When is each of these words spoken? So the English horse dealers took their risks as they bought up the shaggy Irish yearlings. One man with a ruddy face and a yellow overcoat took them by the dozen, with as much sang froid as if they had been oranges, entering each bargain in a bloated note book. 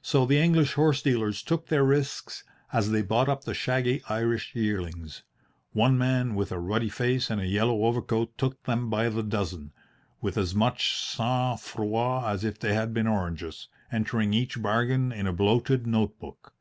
So 0.00 0.24
the 0.24 0.38
English 0.38 0.72
horse 0.72 1.02
dealers 1.02 1.42
took 1.42 1.66
their 1.66 1.84
risks 1.84 2.42
as 2.72 2.90
they 2.90 3.02
bought 3.02 3.28
up 3.28 3.44
the 3.44 3.52
shaggy 3.52 4.02
Irish 4.08 4.54
yearlings. 4.54 5.24
One 5.74 5.98
man 5.98 6.34
with 6.34 6.50
a 6.50 6.58
ruddy 6.58 6.88
face 6.88 7.28
and 7.28 7.38
a 7.38 7.46
yellow 7.46 7.84
overcoat 7.84 8.38
took 8.38 8.62
them 8.62 8.88
by 8.88 9.10
the 9.10 9.22
dozen, 9.22 9.72
with 10.22 10.38
as 10.38 10.54
much 10.54 10.96
sang 10.96 11.58
froid 11.58 12.24
as 12.34 12.44
if 12.44 12.58
they 12.58 12.72
had 12.72 12.94
been 12.94 13.06
oranges, 13.06 13.68
entering 13.92 14.32
each 14.32 14.62
bargain 14.62 15.12
in 15.12 15.26
a 15.26 15.34
bloated 15.34 15.86
note 15.86 16.18
book. 16.18 16.54